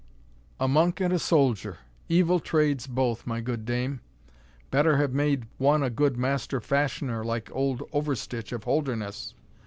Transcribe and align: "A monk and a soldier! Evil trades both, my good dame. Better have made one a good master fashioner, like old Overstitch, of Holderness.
"A 0.59 0.67
monk 0.67 0.99
and 0.99 1.13
a 1.13 1.19
soldier! 1.19 1.77
Evil 2.09 2.39
trades 2.39 2.87
both, 2.87 3.27
my 3.27 3.39
good 3.39 3.65
dame. 3.65 4.01
Better 4.71 4.97
have 4.97 5.13
made 5.13 5.45
one 5.59 5.83
a 5.83 5.91
good 5.91 6.17
master 6.17 6.59
fashioner, 6.59 7.23
like 7.23 7.51
old 7.53 7.83
Overstitch, 7.93 8.51
of 8.51 8.63
Holderness. 8.63 9.35